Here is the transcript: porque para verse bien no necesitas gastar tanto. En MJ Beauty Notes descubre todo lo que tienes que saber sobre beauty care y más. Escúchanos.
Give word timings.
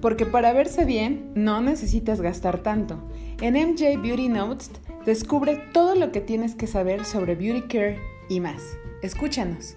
porque 0.00 0.26
para 0.26 0.52
verse 0.52 0.84
bien 0.84 1.32
no 1.34 1.60
necesitas 1.60 2.20
gastar 2.20 2.62
tanto. 2.62 2.98
En 3.40 3.54
MJ 3.54 4.00
Beauty 4.00 4.28
Notes 4.28 4.70
descubre 5.06 5.60
todo 5.72 5.94
lo 5.94 6.12
que 6.12 6.20
tienes 6.20 6.54
que 6.54 6.66
saber 6.66 7.04
sobre 7.04 7.34
beauty 7.34 7.68
care 7.68 7.98
y 8.28 8.40
más. 8.40 8.62
Escúchanos. 9.02 9.76